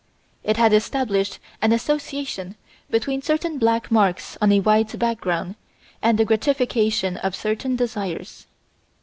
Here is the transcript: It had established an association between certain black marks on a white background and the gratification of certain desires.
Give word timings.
It 0.43 0.57
had 0.57 0.73
established 0.73 1.37
an 1.61 1.71
association 1.71 2.55
between 2.89 3.21
certain 3.21 3.59
black 3.59 3.91
marks 3.91 4.35
on 4.41 4.51
a 4.51 4.59
white 4.59 4.97
background 4.97 5.53
and 6.01 6.17
the 6.17 6.25
gratification 6.25 7.17
of 7.17 7.35
certain 7.35 7.75
desires. 7.75 8.47